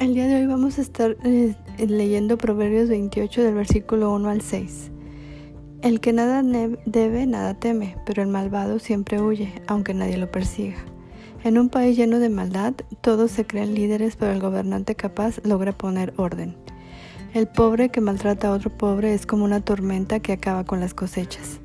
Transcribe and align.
El 0.00 0.14
día 0.14 0.26
de 0.26 0.36
hoy 0.36 0.46
vamos 0.46 0.78
a 0.78 0.80
estar 0.80 1.18
eh, 1.24 1.54
leyendo 1.76 2.38
Proverbios 2.38 2.88
28 2.88 3.42
del 3.42 3.54
versículo 3.54 4.10
1 4.14 4.30
al 4.30 4.40
6. 4.40 4.90
El 5.82 6.00
que 6.00 6.14
nada 6.14 6.42
debe, 6.86 7.26
nada 7.26 7.52
teme, 7.52 7.98
pero 8.06 8.22
el 8.22 8.28
malvado 8.28 8.78
siempre 8.78 9.20
huye, 9.20 9.52
aunque 9.66 9.92
nadie 9.92 10.16
lo 10.16 10.30
persiga. 10.30 10.78
En 11.44 11.58
un 11.58 11.68
país 11.68 11.98
lleno 11.98 12.18
de 12.18 12.30
maldad, 12.30 12.72
todos 13.02 13.30
se 13.30 13.46
creen 13.46 13.74
líderes, 13.74 14.16
pero 14.16 14.32
el 14.32 14.40
gobernante 14.40 14.94
capaz 14.94 15.38
logra 15.44 15.72
poner 15.72 16.14
orden. 16.16 16.56
El 17.34 17.46
pobre 17.46 17.90
que 17.90 18.00
maltrata 18.00 18.48
a 18.48 18.52
otro 18.52 18.70
pobre 18.70 19.12
es 19.12 19.26
como 19.26 19.44
una 19.44 19.60
tormenta 19.60 20.20
que 20.20 20.32
acaba 20.32 20.64
con 20.64 20.80
las 20.80 20.94
cosechas. 20.94 21.60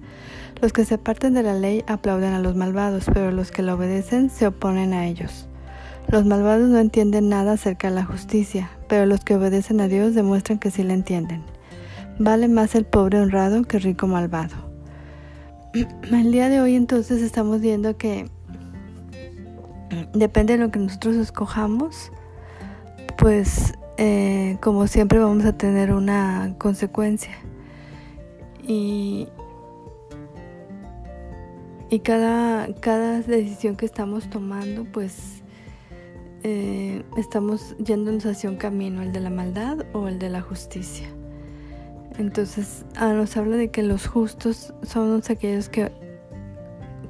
Los 0.61 0.74
que 0.74 0.83
se 0.83 0.96
apartan 0.96 1.36
de 1.36 1.43
la 1.43 1.54
ley 1.54 1.86
aplauden 1.88 2.33
a 2.33 2.39
los 2.39 2.57
malvados, 2.57 3.06
pero 3.14 3.32
los 3.32 3.52
que 3.52 3.61
la 3.61 3.75
obedecen 3.75 4.29
se 4.29 4.46
oponen 4.46 4.92
a 4.92 5.07
ellos. 5.07 5.47
Los 6.07 6.25
malvados 6.25 6.69
no 6.69 6.77
entienden 6.77 7.29
nada 7.29 7.54
acerca 7.54 7.89
de 7.89 7.95
la 7.95 8.05
justicia, 8.05 8.69
pero 8.87 9.05
los 9.05 9.21
que 9.21 9.36
obedecen 9.36 9.82
a 9.82 9.87
Dios 9.87 10.14
demuestran 10.14 10.59
que 10.59 10.71
sí 10.71 10.83
la 10.83 10.93
entienden. 10.93 11.43
Vale 12.19 12.47
más 12.47 12.75
el 12.75 12.86
pobre 12.86 13.19
honrado 13.19 13.64
que 13.64 13.78
el 13.78 13.83
rico 13.83 14.07
malvado. 14.07 14.55
El 16.11 16.31
día 16.31 16.47
de 16.47 16.61
hoy 16.61 16.75
entonces 16.75 17.21
estamos 17.21 17.59
viendo 17.59 17.97
que 17.97 18.29
depende 20.14 20.54
de 20.54 20.64
lo 20.64 20.71
que 20.71 20.79
nosotros 20.79 21.15
escojamos, 21.15 22.11
pues 23.17 23.73
eh, 23.97 24.57
como 24.61 24.87
siempre 24.87 25.19
vamos 25.19 25.45
a 25.45 25.57
tener 25.57 25.93
una 25.93 26.56
consecuencia. 26.57 27.36
Y, 28.67 29.28
y 31.89 32.00
cada, 32.00 32.73
cada 32.80 33.22
decisión 33.22 33.75
que 33.75 33.86
estamos 33.86 34.30
tomando, 34.30 34.86
pues 34.86 35.44
eh, 36.48 37.02
estamos 37.17 37.76
yéndonos 37.80 38.24
hacia 38.28 38.52
un 38.52 38.58
camino, 38.58 39.02
el 39.02 39.12
de 39.12 39.20
la 39.20 39.32
maldad 39.32 39.80
o 39.94 40.08
el 40.08 40.20
de 40.20 40.30
la 40.30 40.42
justicia. 40.42 41.08
Entonces 42.20 42.86
ah, 42.98 43.14
nos 43.14 43.36
habla 43.36 43.58
de 43.58 43.72
que 43.72 43.82
los 43.82 44.06
justos 44.06 44.72
son 44.84 45.24
aquellos 45.28 45.70
que 45.70 45.92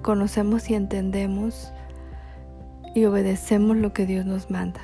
conocemos 0.02 0.70
y 0.70 0.76
entendemos 0.76 1.74
y 2.96 3.04
obedecemos 3.04 3.76
lo 3.76 3.92
que 3.92 4.06
Dios 4.06 4.26
nos 4.26 4.50
manda. 4.50 4.80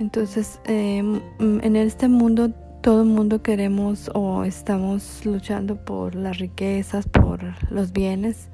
Entonces, 0.00 0.58
em, 0.64 1.20
en 1.38 1.76
este 1.76 2.08
mundo, 2.08 2.50
todo 2.80 3.02
el 3.02 3.08
mundo 3.10 3.44
queremos 3.44 4.10
o 4.12 4.42
estamos 4.42 5.24
luchando 5.24 5.76
por 5.76 6.16
las 6.16 6.38
riquezas, 6.38 7.06
por 7.06 7.40
los 7.70 7.92
bienes, 7.92 8.48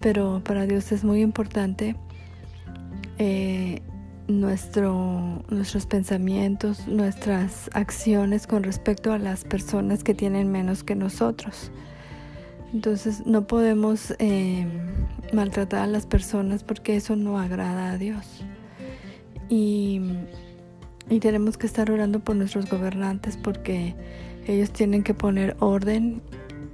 pero 0.00 0.42
para 0.42 0.66
Dios 0.66 0.90
es 0.90 1.04
muy 1.04 1.20
importante 1.20 1.94
eh, 3.18 3.80
nuestro, 4.28 5.42
nuestros 5.48 5.86
pensamientos, 5.86 6.86
nuestras 6.86 7.70
acciones 7.72 8.46
con 8.46 8.62
respecto 8.62 9.12
a 9.12 9.18
las 9.18 9.44
personas 9.44 10.04
que 10.04 10.14
tienen 10.14 10.52
menos 10.52 10.84
que 10.84 10.94
nosotros. 10.94 11.72
Entonces 12.72 13.26
no 13.26 13.46
podemos 13.46 14.14
eh, 14.18 14.66
maltratar 15.32 15.80
a 15.80 15.86
las 15.86 16.06
personas 16.06 16.62
porque 16.62 16.96
eso 16.96 17.16
no 17.16 17.38
agrada 17.38 17.92
a 17.92 17.98
Dios. 17.98 18.44
Y, 19.48 20.02
y, 21.08 21.20
tenemos 21.20 21.56
que 21.56 21.66
estar 21.66 21.90
orando 21.90 22.20
por 22.20 22.36
nuestros 22.36 22.68
gobernantes 22.68 23.38
porque 23.38 23.94
ellos 24.46 24.70
tienen 24.70 25.02
que 25.02 25.14
poner 25.14 25.56
orden 25.58 26.20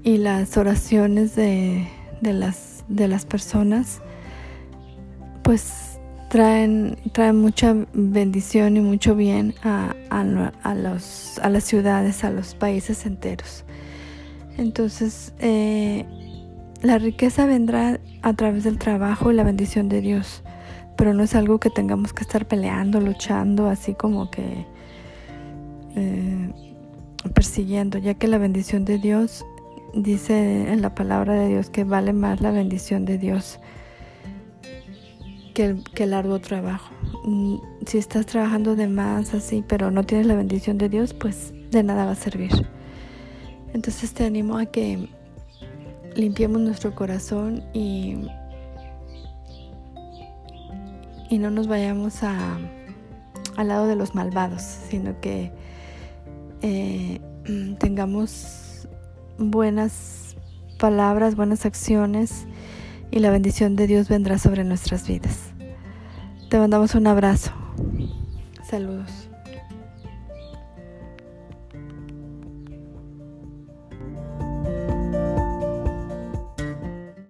y 0.03 0.17
las 0.17 0.57
oraciones 0.57 1.37
de, 1.37 1.87
de, 2.21 2.33
las, 2.33 2.85
de 2.89 3.07
las 3.07 3.25
personas 3.25 4.01
pues 5.45 5.94
traen, 6.35 6.97
traen 7.13 7.37
mucha 7.37 7.77
bendición 7.93 8.77
y 8.77 8.81
mucho 8.81 9.15
bien 9.15 9.55
a, 9.63 9.95
a, 10.11 10.75
los, 10.75 11.39
a 11.39 11.49
las 11.49 11.63
ciudades, 11.63 12.25
a 12.25 12.31
los 12.31 12.57
países 12.57 13.07
enteros. 13.07 13.65
Entonces, 14.59 15.33
eh, 15.39 16.05
la 16.83 16.99
riqueza 16.99 17.47
vendrá 17.47 18.01
a 18.23 18.33
través 18.33 18.65
del 18.65 18.79
trabajo 18.79 19.31
y 19.31 19.35
la 19.35 19.45
bendición 19.45 19.89
de 19.89 20.01
Dios, 20.01 20.43
pero 20.97 21.15
no 21.15 21.23
es 21.23 21.37
algo 21.37 21.61
que 21.61 21.71
tengamos 21.71 22.13
que 22.13 22.25
estar 22.25 22.49
peleando, 22.49 23.01
luchando, 23.01 23.69
así 23.69 23.95
como 23.95 24.29
que 24.33 24.67
eh, 25.95 26.51
persiguiendo, 27.33 27.99
ya 27.99 28.15
que 28.15 28.27
la 28.27 28.39
bendición 28.39 28.85
de 28.85 28.99
Dios 28.99 29.47
dice 29.95 30.73
en 30.73 30.83
la 30.83 30.97
palabra 30.97 31.35
de 31.35 31.47
Dios 31.47 31.71
que 31.71 31.85
vale 31.85 32.13
más 32.13 32.41
la 32.41 32.51
bendición 32.51 33.05
de 33.05 33.19
Dios 33.19 33.61
que 35.55 35.77
el, 36.03 36.11
largo 36.11 36.41
trabajo. 36.41 36.93
Mm, 37.25 37.57
si 37.87 37.99
estás 37.99 38.27
trabajando 38.27 38.77
de 38.77 38.89
más 38.89 39.33
así, 39.33 39.65
pero 39.67 39.91
no 39.91 40.03
tienes 40.05 40.27
la 40.27 40.35
bendición 40.35 40.77
de 40.77 40.89
Dios, 40.89 41.15
pues 41.15 41.55
de 41.71 41.83
nada 41.83 42.05
va 42.05 42.11
a 42.11 42.17
servir. 42.17 42.51
Entonces 43.73 44.13
te 44.13 44.25
animo 44.25 44.59
a 44.59 44.67
que 44.67 45.09
limpiemos 46.17 46.61
nuestro 46.61 46.95
corazón 46.95 47.65
y, 47.73 48.17
y 51.31 51.39
no 51.39 51.51
nos 51.51 51.69
vayamos 51.69 52.23
a, 52.23 52.59
al 53.57 53.69
lado 53.69 53.87
de 53.87 53.97
los 53.97 54.15
malvados, 54.15 54.63
sino 54.63 55.21
que 55.21 55.53
eh, 56.63 57.21
tengamos 57.79 58.89
buenas 59.39 60.37
palabras, 60.79 61.37
buenas 61.37 61.65
acciones 61.65 62.47
y 63.11 63.21
la 63.21 63.31
bendición 63.31 63.77
de 63.77 63.87
Dios 63.87 64.09
vendrá 64.09 64.39
sobre 64.39 64.65
nuestras 64.65 65.07
vidas. 65.07 65.53
Te 66.51 66.59
mandamos 66.59 66.95
un 66.95 67.07
abrazo. 67.07 67.53
Saludos. 68.69 69.29